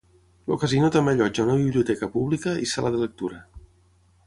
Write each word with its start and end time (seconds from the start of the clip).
El 0.53 0.57
casino 0.61 0.89
també 0.95 1.13
allotja 1.17 1.45
una 1.47 1.59
biblioteca 1.59 2.11
pública 2.17 2.57
i 2.65 2.73
sala 2.75 2.95
de 2.97 3.05
lectura. 3.05 3.41